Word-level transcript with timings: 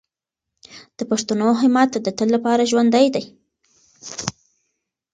د 0.97 0.99
پښتنو 1.09 1.49
همت 1.61 1.91
د 2.01 2.07
تل 2.17 2.27
لپاره 2.35 2.69
ژوندی 2.71 3.07
دی. 3.15 3.23